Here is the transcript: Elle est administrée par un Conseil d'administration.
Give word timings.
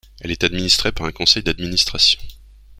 Elle 0.19 0.31
est 0.31 0.43
administrée 0.43 0.91
par 0.91 1.05
un 1.05 1.11
Conseil 1.11 1.43
d'administration. 1.43 2.19